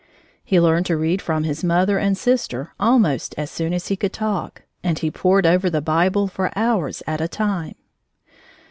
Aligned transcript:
He 0.43 0.59
learned 0.59 0.87
to 0.87 0.97
read 0.97 1.21
from 1.21 1.43
his 1.43 1.63
mother 1.63 1.99
and 1.99 2.17
sister 2.17 2.73
almost 2.79 3.35
as 3.37 3.51
soon 3.51 3.71
as 3.71 3.89
he 3.89 3.95
could 3.95 4.11
talk, 4.13 4.63
and 4.83 4.97
he 4.97 5.11
pored 5.11 5.45
over 5.45 5.69
the 5.69 5.79
Bible 5.79 6.27
for 6.27 6.51
hours 6.57 7.03
at 7.05 7.21
a 7.21 7.27
time. 7.27 7.75